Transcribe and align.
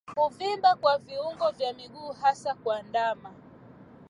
Kuvimba 0.15 0.75
kwa 0.75 0.97
viungio 0.97 1.51
vya 1.51 1.73
miguu 1.73 2.11
hasa 2.11 2.55
kwa 2.55 2.81
ndama 2.83 3.31